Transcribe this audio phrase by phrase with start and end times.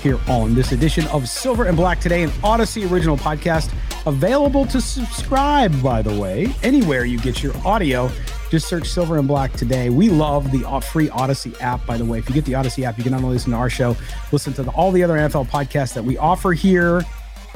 [0.00, 3.72] here on this edition of Silver and Black Today, an Audacy original podcast
[4.06, 8.10] available to subscribe, by the way, anywhere you get your audio.
[8.50, 9.90] Just search Silver and Black Today.
[9.90, 12.18] We love the free Audacy app, by the way.
[12.18, 13.96] If you get the Audacy app, you can not only listen to our show,
[14.32, 17.02] listen to the, all the other NFL podcasts that we offer here,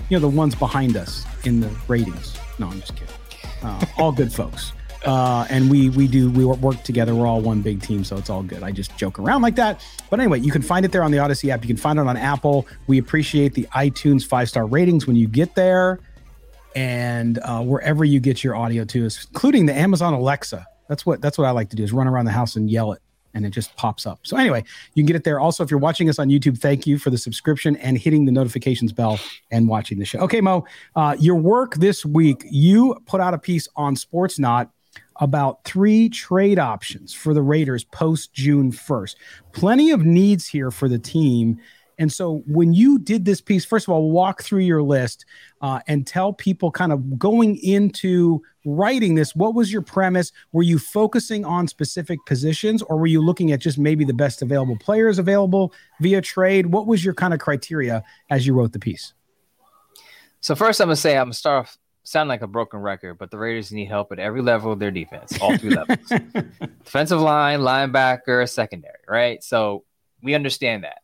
[0.08, 2.36] you know, the ones behind us in the ratings.
[2.58, 3.14] No, I'm just kidding.
[3.62, 4.72] Uh, all good folks.
[5.05, 7.14] Uh, and we we do we work together.
[7.14, 8.62] We're all one big team, so it's all good.
[8.62, 9.84] I just joke around like that.
[10.08, 11.62] But anyway, you can find it there on the Audacy app.
[11.62, 12.66] You can find it on Apple.
[12.86, 16.00] We appreciate the iTunes five star ratings when you get there,
[16.74, 20.67] and uh, wherever you get your audio to, including the Amazon Alexa.
[20.89, 22.92] That's what that's what I like to do is run around the house and yell
[22.92, 23.02] it
[23.34, 24.20] and it just pops up.
[24.23, 24.64] So anyway,
[24.95, 25.40] you can get it there.
[25.40, 28.33] Also, if you're watching us on YouTube, thank you for the subscription and hitting the
[28.33, 29.18] notifications bell
[29.51, 30.20] and watching the show.
[30.20, 30.64] Okay, Moe,
[30.96, 34.70] uh, your work this week, you put out a piece on Sportsnaut
[35.17, 39.17] about three trade options for the Raiders post June 1st.
[39.52, 41.58] Plenty of needs here for the team.
[41.98, 45.25] And so, when you did this piece, first of all, walk through your list
[45.61, 50.33] uh, and tell people kind of going into writing this, what was your premise?
[50.52, 54.42] Were you focusing on specific positions or were you looking at just maybe the best
[54.42, 56.67] available players available via trade?
[56.67, 59.13] What was your kind of criteria as you wrote the piece?
[60.41, 63.18] So, first, I'm going to say, I'm to start off sound like a broken record,
[63.18, 65.98] but the Raiders need help at every level of their defense, all three levels
[66.84, 69.42] defensive line, linebacker, secondary, right?
[69.42, 69.84] So
[70.22, 70.98] we understand that.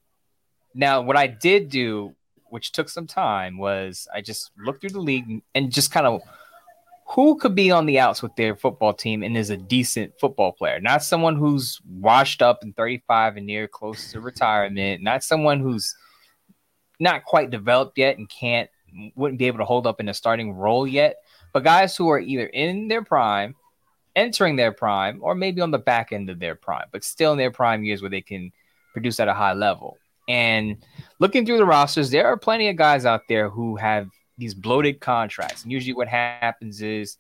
[0.75, 2.15] Now, what I did do,
[2.51, 6.21] which took some time, was I just looked through the league and just kind of
[7.09, 10.53] who could be on the outs with their football team and is a decent football
[10.53, 15.59] player, not someone who's washed up and 35 and near close to retirement, not someone
[15.59, 15.97] who's
[17.01, 18.71] not quite developed yet and can't
[19.15, 21.17] wouldn't be able to hold up in a starting role yet.
[21.53, 23.55] But guys who are either in their prime,
[24.17, 27.39] entering their prime, or maybe on the back end of their prime, but still in
[27.39, 28.53] their prime years where they can
[28.93, 29.99] produce at a high level.
[30.29, 30.77] And
[31.19, 34.09] looking through the rosters, there are plenty of guys out there who have
[34.39, 35.63] these bloated contracts.
[35.63, 37.19] And usually what happens is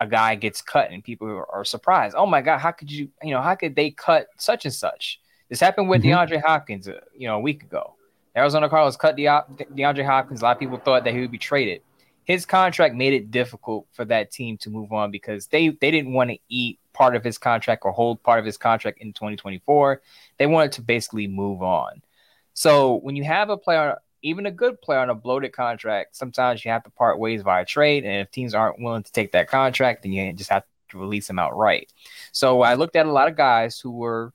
[0.00, 2.14] a guy gets cut and people are surprised.
[2.16, 5.20] Oh my God, how could you, you know, how could they cut such and such?
[5.48, 6.32] This happened with mm-hmm.
[6.32, 7.94] DeAndre Hopkins, uh, you know, a week ago.
[8.36, 10.40] Arizona Cardinals cut De- DeAndre Hopkins.
[10.40, 11.82] A lot of people thought that he would be traded.
[12.24, 16.12] His contract made it difficult for that team to move on because they they didn't
[16.12, 20.02] want to eat part of his contract or hold part of his contract in 2024.
[20.38, 22.02] They wanted to basically move on.
[22.54, 26.64] So when you have a player, even a good player on a bloated contract, sometimes
[26.64, 28.04] you have to part ways via trade.
[28.04, 31.26] And if teams aren't willing to take that contract, then you just have to release
[31.26, 31.92] them outright.
[32.32, 34.32] So I looked at a lot of guys who were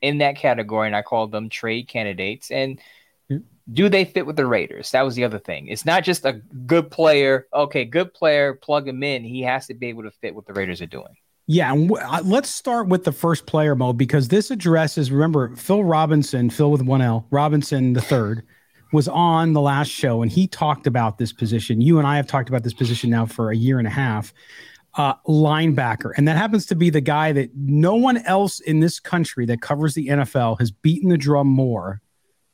[0.00, 2.50] in that category and I called them trade candidates.
[2.50, 2.80] And
[3.72, 4.90] do they fit with the Raiders?
[4.90, 5.68] That was the other thing.
[5.68, 7.46] It's not just a good player.
[7.54, 9.22] Okay, good player, plug him in.
[9.24, 11.14] He has to be able to fit what the Raiders are doing.
[11.46, 15.10] Yeah, and w- uh, let's start with the first player mode because this addresses.
[15.10, 18.44] Remember, Phil Robinson, Phil with one L, Robinson the third,
[18.92, 21.80] was on the last show and he talked about this position.
[21.80, 24.32] You and I have talked about this position now for a year and a half.
[24.94, 28.98] Uh, linebacker, and that happens to be the guy that no one else in this
[28.98, 32.00] country that covers the NFL has beaten the drum more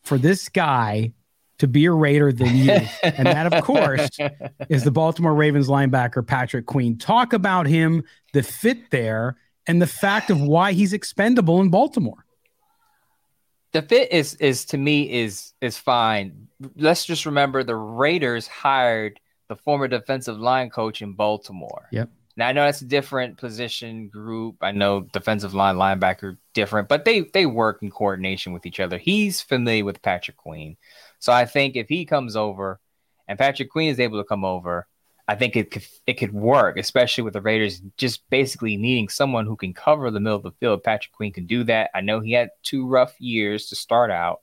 [0.06, 1.12] for this guy
[1.58, 2.70] to be a Raider than you.
[3.02, 4.08] and that, of course,
[4.68, 6.96] is the Baltimore Ravens linebacker, Patrick Queen.
[6.96, 9.36] Talk about him, the fit there,
[9.66, 12.24] and the fact of why he's expendable in Baltimore.
[13.72, 16.48] the fit is is to me is is fine.
[16.76, 21.88] Let's just remember the Raiders hired the former defensive line coach in Baltimore.
[21.90, 22.10] Yep.
[22.36, 24.56] Now I know that's a different position group.
[24.60, 28.98] I know defensive line, linebacker, different, but they they work in coordination with each other.
[28.98, 30.76] He's familiar with Patrick Queen,
[31.18, 32.78] so I think if he comes over,
[33.26, 34.86] and Patrick Queen is able to come over,
[35.28, 39.46] I think it could it could work, especially with the Raiders just basically needing someone
[39.46, 40.84] who can cover the middle of the field.
[40.84, 41.90] Patrick Queen can do that.
[41.94, 44.42] I know he had two rough years to start out,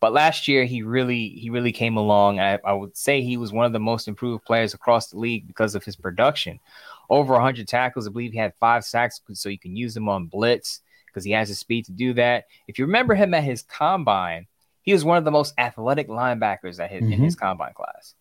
[0.00, 2.40] but last year he really he really came along.
[2.40, 5.46] I, I would say he was one of the most improved players across the league
[5.46, 6.60] because of his production
[7.12, 8.08] over 100 tackles.
[8.08, 11.32] I believe he had five sacks, so you can use him on blitz because he
[11.32, 12.46] has the speed to do that.
[12.66, 14.46] If you remember him at his combine,
[14.80, 17.12] he was one of the most athletic linebackers that hit mm-hmm.
[17.12, 18.14] in his combine class.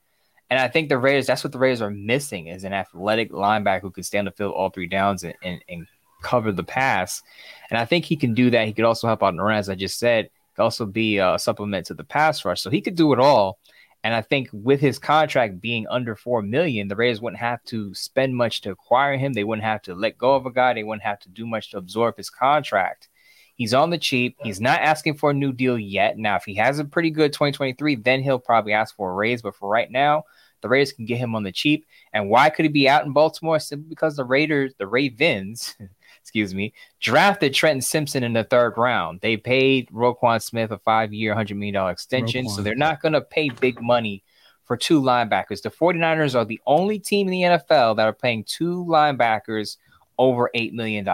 [0.49, 3.81] And I think the Raiders, that's what the Raiders are missing is an athletic linebacker
[3.81, 5.87] who can stand the field all three downs and, and, and
[6.21, 7.21] cover the pass.
[7.69, 8.67] And I think he can do that.
[8.67, 10.29] He could also help out in the run, as I just said.
[10.57, 12.59] Could also be a supplement to the pass rush.
[12.59, 13.57] So he could do it all.
[14.03, 17.93] And I think with his contract being under four million, the Raiders wouldn't have to
[17.93, 19.33] spend much to acquire him.
[19.33, 20.73] They wouldn't have to let go of a guy.
[20.73, 23.09] They wouldn't have to do much to absorb his contract.
[23.55, 24.37] He's on the cheap.
[24.41, 26.17] He's not asking for a new deal yet.
[26.17, 29.43] Now, if he has a pretty good 2023, then he'll probably ask for a raise.
[29.43, 30.23] But for right now,
[30.61, 31.85] the Raiders can get him on the cheap.
[32.11, 33.59] And why could he be out in Baltimore?
[33.59, 35.75] Simply because the Raiders, the Ravens,
[36.21, 39.21] excuse me, drafted Trenton Simpson in the third round.
[39.21, 42.45] They paid Roquan Smith a five year, $100 million extension.
[42.45, 42.55] Roquan.
[42.55, 44.23] So they're not going to pay big money
[44.65, 45.61] for two linebackers.
[45.61, 49.77] The 49ers are the only team in the NFL that are paying two linebackers
[50.17, 51.07] over $8 million.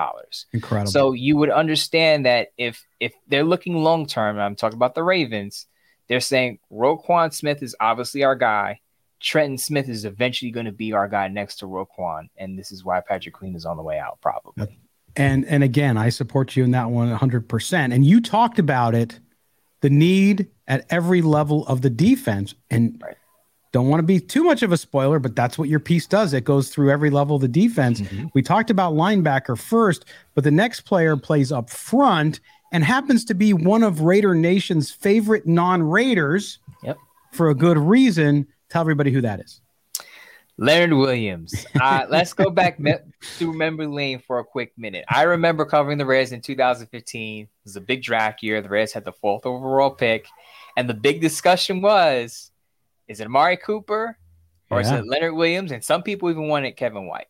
[0.54, 0.92] Incredible.
[0.92, 5.04] So you would understand that if if they're looking long term, I'm talking about the
[5.04, 5.65] Ravens,
[6.07, 8.81] they're saying Roquan Smith is obviously our guy.
[9.19, 12.83] Trenton Smith is eventually going to be our guy next to Roquan, and this is
[12.86, 14.77] why Patrick Queen is on the way out, probably.
[15.18, 17.94] And and again, I support you in that one 100%.
[17.94, 19.19] And you talked about it,
[19.81, 23.18] the need at every level of the defense, and right.
[23.72, 26.34] don't want to be too much of a spoiler, but that's what your piece does.
[26.34, 28.00] It goes through every level of the defense.
[28.00, 28.28] Mm-hmm.
[28.34, 30.06] We talked about linebacker first,
[30.36, 32.40] but the next player plays up front
[32.72, 36.60] and happens to be one of Raider Nation's favorite non-Raiders.
[36.84, 36.98] Yep.
[37.31, 39.62] For a good reason Tell everybody who that is.
[40.57, 41.65] Leonard Williams.
[41.80, 42.95] Uh, let's go back me-
[43.38, 45.06] to memory lane for a quick minute.
[45.09, 47.44] I remember covering the Reds in 2015.
[47.44, 48.62] It was a big draft year.
[48.62, 50.27] The Reds had the fourth overall pick,
[50.75, 52.51] and the big discussion was:
[53.07, 54.18] is it Amari Cooper
[54.69, 54.86] or yeah.
[54.86, 55.71] is it Leonard Williams?
[55.71, 57.27] And some people even wanted Kevin White.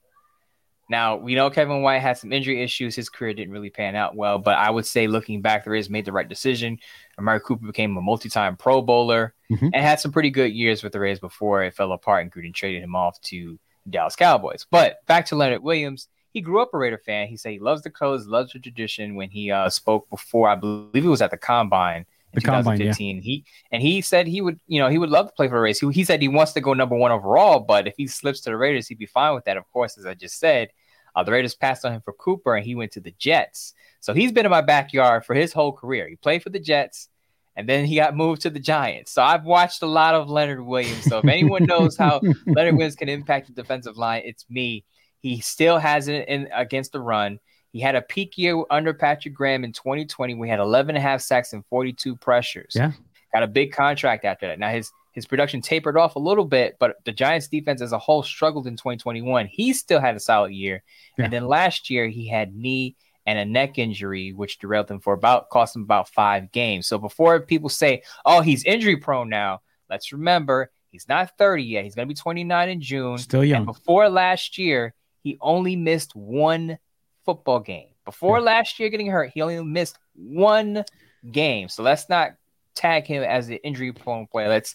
[0.89, 2.95] Now we know Kevin White had some injury issues.
[2.95, 5.89] His career didn't really pan out well, but I would say looking back, the Rays
[5.89, 6.79] made the right decision.
[7.19, 9.69] Amari Cooper became a multi-time Pro Bowler mm-hmm.
[9.73, 12.53] and had some pretty good years with the Rays before it fell apart and Gruden
[12.53, 14.65] traded him off to Dallas Cowboys.
[14.69, 17.27] But back to Leonard Williams, he grew up a Raider fan.
[17.27, 19.15] He said he loves the colors, loves the tradition.
[19.15, 22.05] When he uh, spoke before, I believe it was at the Combine in
[22.37, 22.87] the 2015.
[22.93, 23.21] Combine, yeah.
[23.21, 25.61] He and he said he would, you know, he would love to play for the
[25.61, 25.79] Rays.
[25.79, 28.49] He, he said he wants to go number one overall, but if he slips to
[28.49, 29.57] the Raiders, he'd be fine with that.
[29.57, 30.69] Of course, as I just said,
[31.15, 33.73] uh, the Raiders passed on him for Cooper, and he went to the Jets.
[33.99, 36.07] So he's been in my backyard for his whole career.
[36.07, 37.09] He played for the Jets,
[37.55, 39.11] and then he got moved to the Giants.
[39.11, 41.05] So I've watched a lot of Leonard Williams.
[41.05, 44.85] So if anyone knows how Leonard Williams can impact the defensive line, it's me.
[45.19, 47.39] He still has it in against the run.
[47.77, 50.33] He had a peak year under Patrick Graham in 2020.
[50.33, 52.73] We had 11 and a half sacks and 42 pressures.
[52.75, 52.91] Yeah.
[53.31, 54.57] Got a big contract after that.
[54.57, 57.99] Now his his production tapered off a little bit, but the Giants defense as a
[57.99, 59.45] whole struggled in 2021.
[59.45, 60.81] He still had a solid year.
[61.19, 61.25] Yeah.
[61.25, 62.95] And then last year he had knee
[63.27, 66.87] and a neck injury, which derailed him for about cost him about five games.
[66.87, 71.83] So before people say, "Oh, he's injury prone now," let's remember he's not 30 yet.
[71.83, 73.19] He's going to be 29 in June.
[73.19, 73.57] Still young.
[73.57, 76.79] And before last year, he only missed one
[77.27, 77.89] football game.
[78.05, 80.85] Before last year getting hurt, he only missed one
[81.29, 81.67] game.
[81.67, 82.31] So let's not
[82.73, 84.47] tag him as an injury prone player.
[84.47, 84.73] Let's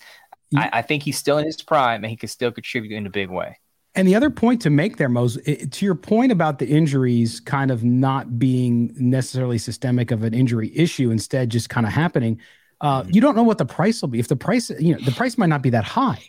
[0.55, 3.11] I, I, think he's still in his prime and he can still contribute in a
[3.11, 3.59] big way.
[3.95, 7.71] And the other point to make there, Mose, to your point about the injuries kind
[7.71, 12.39] of not being necessarily systemic of an injury issue, instead just kind of happening.
[12.81, 13.11] Uh, mm-hmm.
[13.13, 14.19] you don't know what the price will be.
[14.19, 16.23] If the price, you know, the price might not be that high.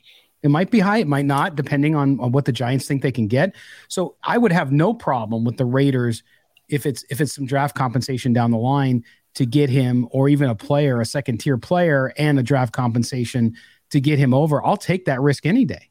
[0.44, 3.12] It might be high, it might not, depending on, on what the Giants think they
[3.12, 3.56] can get.
[3.88, 6.22] So I would have no problem with the Raiders
[6.70, 9.04] if it's if it's some draft compensation down the line
[9.36, 13.56] to get him, or even a player, a second tier player, and a draft compensation
[13.90, 15.90] to get him over, I'll take that risk any day.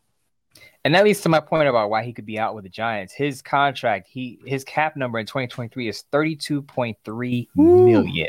[0.84, 3.12] And that leads to my point about why he could be out with the Giants.
[3.12, 8.28] His contract, he his cap number in 2023 is 32.3 million.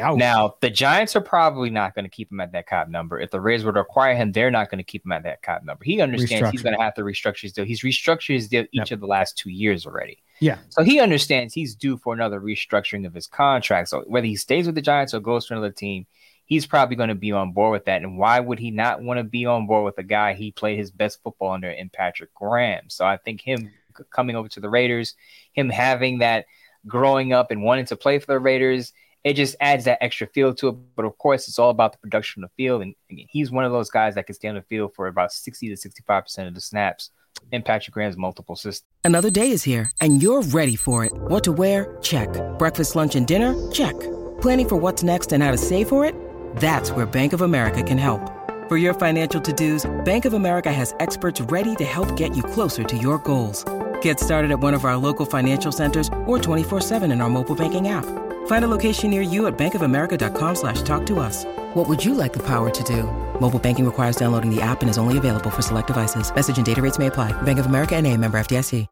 [0.00, 0.18] Ouch.
[0.18, 3.18] Now, the Giants are probably not going to keep him at that cap number.
[3.18, 5.42] If the Rays were to acquire him, they're not going to keep him at that
[5.42, 5.84] cap number.
[5.84, 7.64] He understands he's going to have to restructure his deal.
[7.64, 8.92] He's restructured his deal each yep.
[8.92, 10.22] of the last two years already.
[10.40, 10.58] Yeah.
[10.68, 13.88] So he understands he's due for another restructuring of his contract.
[13.88, 16.06] So whether he stays with the Giants or goes to another team,
[16.46, 18.02] he's probably going to be on board with that.
[18.02, 20.78] And why would he not want to be on board with a guy he played
[20.78, 22.88] his best football under in Patrick Graham?
[22.88, 23.70] So I think him
[24.10, 25.14] coming over to the Raiders,
[25.52, 26.46] him having that
[26.86, 28.92] growing up and wanting to play for the Raiders,
[29.24, 30.76] it just adds that extra feel to it.
[30.96, 32.82] But of course, it's all about the production on the field.
[32.82, 35.32] And again, he's one of those guys that can stay on the field for about
[35.32, 37.10] 60 to 65% of the snaps
[37.52, 38.86] in Patrick Graham's multiple systems.
[39.04, 41.12] Another day is here and you're ready for it.
[41.12, 41.96] What to wear?
[42.02, 42.28] Check.
[42.58, 43.70] Breakfast, lunch, and dinner?
[43.70, 43.98] Check.
[44.40, 46.14] Planning for what's next and how to save for it?
[46.56, 48.20] That's where Bank of America can help.
[48.68, 52.84] For your financial to-dos, Bank of America has experts ready to help get you closer
[52.84, 53.64] to your goals.
[54.00, 57.88] Get started at one of our local financial centers or 24-7 in our mobile banking
[57.88, 58.06] app.
[58.46, 61.44] Find a location near you at bankofamerica.com slash talk to us.
[61.74, 63.04] What would you like the power to do?
[63.40, 66.32] Mobile banking requires downloading the app and is only available for select devices.
[66.34, 67.32] Message and data rates may apply.
[67.42, 68.86] Bank of America and a member FDIC.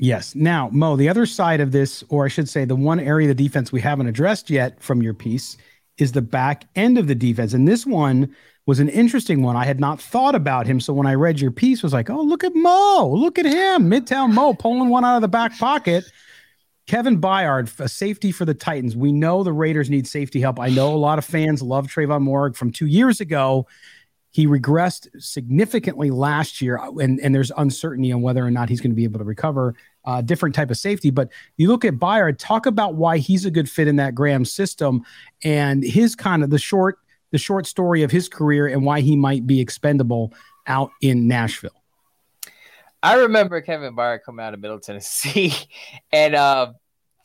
[0.00, 0.34] Yes.
[0.34, 3.36] Now, Moe, the other side of this, or I should say the one area of
[3.36, 5.56] the defense we haven't addressed yet from your piece
[5.98, 7.52] is the back end of the defense.
[7.52, 8.34] And this one
[8.66, 9.56] was an interesting one.
[9.56, 10.78] I had not thought about him.
[10.78, 13.12] So when I read your piece, was like, oh, look at Moe.
[13.12, 13.90] Look at him.
[13.90, 16.04] Midtown Moe pulling one out of the back pocket.
[16.88, 18.96] Kevin Byard, a safety for the Titans.
[18.96, 20.58] We know the Raiders need safety help.
[20.58, 23.66] I know a lot of fans love Tre'von Moehrig from two years ago.
[24.30, 28.90] He regressed significantly last year, and, and there's uncertainty on whether or not he's going
[28.90, 29.74] to be able to recover.
[30.06, 32.38] Uh, different type of safety, but you look at Byard.
[32.38, 35.04] Talk about why he's a good fit in that Graham system,
[35.44, 36.98] and his kind of the short
[37.32, 40.32] the short story of his career and why he might be expendable
[40.66, 41.82] out in Nashville.
[43.02, 45.54] I remember Kevin Byard coming out of Middle Tennessee,
[46.12, 46.72] and uh,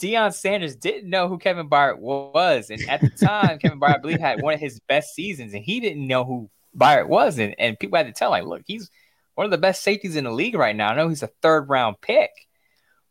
[0.01, 2.69] Deion Sanders didn't know who Kevin Byard was.
[2.69, 5.63] And at the time, Kevin Byard, I believe, had one of his best seasons, and
[5.63, 7.39] he didn't know who Byard was.
[7.39, 8.89] And, and people had to tell, like, look, he's
[9.35, 10.91] one of the best safeties in the league right now.
[10.91, 12.31] I know he's a third round pick,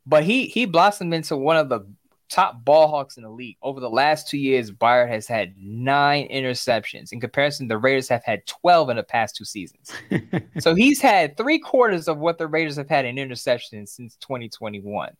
[0.06, 1.80] but he he blossomed into one of the
[2.32, 3.58] top ball hawks in the league.
[3.62, 7.12] Over the last two years, Byard has had nine interceptions.
[7.12, 9.92] In comparison, the Raiders have had 12 in the past two seasons.
[10.58, 15.14] so he's had three quarters of what the Raiders have had in interceptions since 2021.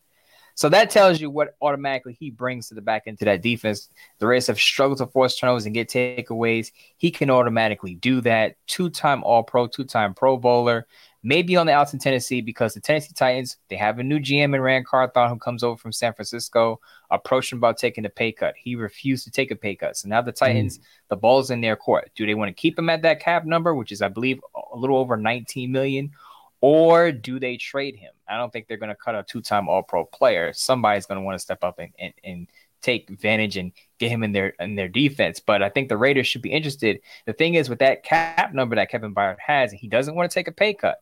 [0.55, 3.91] So that tells you what automatically he brings to the back end to that defense.
[4.19, 6.73] The Raiders have struggled to force turnovers and get takeaways.
[6.97, 8.57] He can automatically do that.
[8.67, 10.87] Two time All Pro, two time Pro Bowler
[11.23, 14.55] maybe on the outs in Tennessee because the Tennessee Titans, they have a new GM
[14.55, 16.81] in Ran Carthon who comes over from San Francisco,
[17.13, 18.55] approached him about taking a pay cut.
[18.57, 19.97] He refused to take a pay cut.
[19.97, 20.83] So now the Titans, mm.
[21.09, 22.11] the ball's in their court.
[22.17, 24.41] Do they want to keep him at that cap number, which is, I believe,
[24.73, 26.13] a little over 19 million?
[26.61, 28.13] Or do they trade him?
[28.29, 30.53] I don't think they're going to cut a two-time All-Pro player.
[30.53, 32.49] Somebody's going to want to step up and, and, and
[32.83, 35.41] take advantage and get him in their in their defense.
[35.41, 37.01] But I think the Raiders should be interested.
[37.27, 40.35] The thing is, with that cap number that Kevin Byard has, he doesn't want to
[40.35, 41.01] take a pay cut.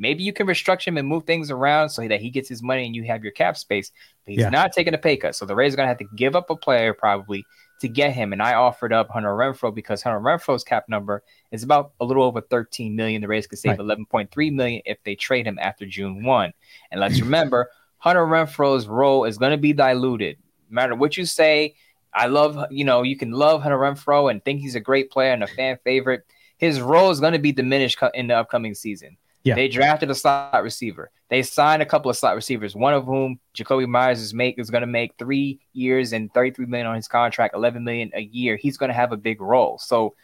[0.00, 2.86] Maybe you can restructure him and move things around so that he gets his money
[2.86, 3.92] and you have your cap space.
[4.24, 4.48] But he's yeah.
[4.48, 5.36] not taking a pay cut.
[5.36, 7.44] So the Rays are going to have to give up a player probably
[7.82, 8.32] to get him.
[8.32, 12.22] And I offered up Hunter Renfrow because Hunter Renfrow's cap number is about a little
[12.22, 13.20] over 13 million.
[13.20, 13.98] The Rays could save right.
[14.10, 16.52] 11.3 million if they trade him after June 1.
[16.90, 20.38] And let's remember, Hunter Renfrow's role is going to be diluted.
[20.70, 21.74] No matter what you say,
[22.14, 25.32] I love, you know, you can love Hunter Renfrow and think he's a great player
[25.32, 26.24] and a fan favorite.
[26.56, 29.18] His role is going to be diminished in the upcoming season.
[29.42, 29.54] Yeah.
[29.54, 31.10] They drafted a slot receiver.
[31.28, 34.68] They signed a couple of slot receivers, one of whom Jakobi Meyers is make is
[34.68, 38.56] going to make three years and 33 million on his contract, 11 million a year.
[38.56, 39.78] He's going to have a big role.
[39.78, 40.14] So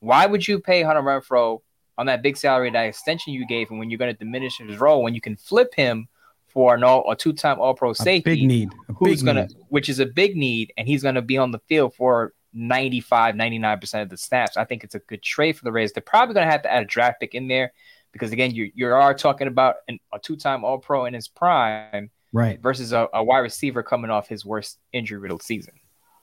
[0.00, 1.60] why would you pay Hunter Renfrow
[1.98, 4.78] on that big salary, that extension you gave him when you're going to diminish his
[4.78, 6.08] role when you can flip him
[6.46, 8.36] for an all a two-time all-pro safety?
[8.36, 8.72] big need.
[8.88, 9.56] A who's big gonna need.
[9.68, 14.02] which is a big need, and he's gonna be on the field for 95, 99%
[14.02, 14.56] of the snaps.
[14.56, 15.92] I think it's a good trade for the Rays.
[15.92, 17.72] They're probably gonna have to add a draft pick in there
[18.16, 21.28] because again, you you are talking about an, a two time All Pro in his
[21.28, 22.60] prime, right?
[22.60, 25.74] Versus a, a wide receiver coming off his worst injury riddled season.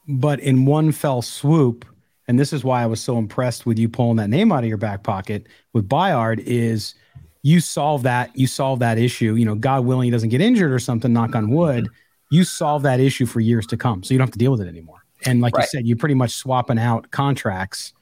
[0.07, 1.85] But in one fell swoop,
[2.27, 4.67] and this is why I was so impressed with you pulling that name out of
[4.69, 6.95] your back pocket with Byard is
[7.43, 9.35] you solve that you solve that issue.
[9.35, 11.13] You know, God willing, he doesn't get injured or something.
[11.13, 11.89] Knock on wood.
[12.31, 14.61] You solve that issue for years to come, so you don't have to deal with
[14.61, 15.03] it anymore.
[15.25, 15.63] And like right.
[15.63, 17.93] you said, you're pretty much swapping out contracts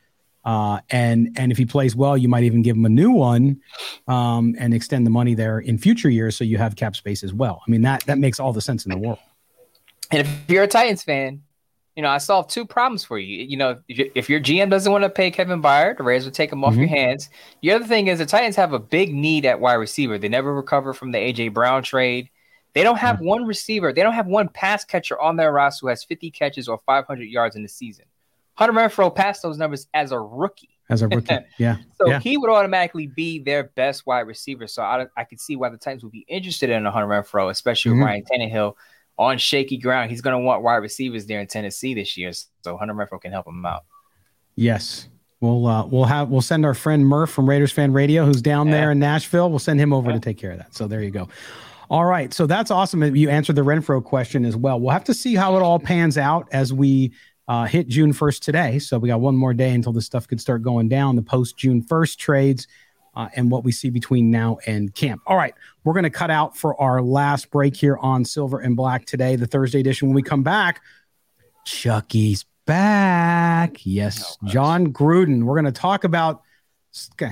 [0.44, 3.62] uh, and and if he plays well, you might even give him a new one
[4.08, 7.34] um, and extend the money there in future years, so you have cap space as
[7.34, 7.62] well.
[7.66, 9.20] I mean that that makes all the sense in the world.
[10.10, 11.44] And if you're a Titans fan,
[11.96, 13.44] you know I solved two problems for you.
[13.44, 16.52] You know if your GM doesn't want to pay Kevin Byard, the Raiders will take
[16.52, 16.82] him off mm-hmm.
[16.82, 17.30] your hands.
[17.62, 20.18] The other thing is the Titans have a big need at wide receiver.
[20.18, 22.30] They never recover from the AJ Brown trade.
[22.74, 23.26] They don't have mm-hmm.
[23.26, 23.94] one receiver.
[23.94, 27.24] They don't have one pass catcher on their roster who has 50 catches or 500
[27.26, 28.06] yards in the season.
[28.56, 30.70] Hunter Renfrow passed those numbers as a rookie.
[30.90, 31.78] As a rookie, yeah.
[31.98, 32.20] so yeah.
[32.20, 34.68] he would automatically be their best wide receiver.
[34.68, 37.50] So I, I could see why the Titans would be interested in a Hunter Renfrow,
[37.50, 38.02] especially mm-hmm.
[38.02, 38.74] with Ryan Tannehill
[39.18, 40.12] on shaky ground.
[40.12, 42.32] He's going to want wide receivers there in Tennessee this year.
[42.64, 43.86] So Hunter Renfrow can help him out.
[44.56, 45.08] Yes.
[45.40, 48.68] We'll uh, we'll have we'll send our friend Murph from Raiders Fan Radio, who's down
[48.68, 48.74] yeah.
[48.74, 49.50] there in Nashville.
[49.50, 50.16] We'll send him over yeah.
[50.16, 50.76] to take care of that.
[50.76, 51.30] So there you go.
[51.90, 52.34] All right.
[52.34, 53.16] So that's awesome.
[53.16, 54.80] You answered the Renfrow question as well.
[54.80, 57.12] We'll have to see how it all pans out as we
[57.48, 58.80] uh, hit June 1st today.
[58.80, 61.16] So we got one more day until this stuff could start going down.
[61.16, 62.68] The post June 1st trades
[63.16, 65.22] uh, and what we see between now and camp.
[65.26, 68.76] All right, we're going to cut out for our last break here on Silver and
[68.76, 70.08] Black today, the Thursday edition.
[70.08, 70.82] When we come back,
[71.66, 73.86] Chucky's back.
[73.86, 75.44] Yes, oh, Jon Gruden.
[75.44, 76.42] We're going to talk about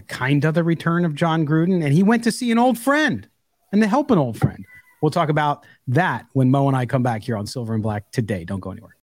[0.07, 3.27] kind of the return of Jon Gruden, and he went to see an old friend
[3.71, 4.65] and to help an old friend.
[5.01, 8.11] We'll talk about that when Moe and I come back here on Silver and Black
[8.11, 8.43] today.
[8.43, 8.95] Don't go anywhere.